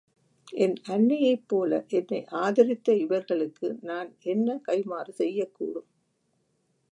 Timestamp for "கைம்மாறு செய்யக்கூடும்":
4.67-5.89